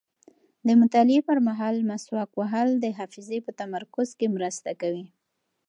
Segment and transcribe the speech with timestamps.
[0.67, 5.05] د مطالعې پر مهال مسواک وهل د حافظې په تمرکز کې مرسته کوي.